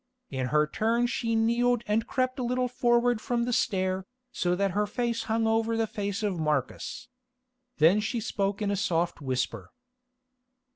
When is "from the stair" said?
3.21-4.07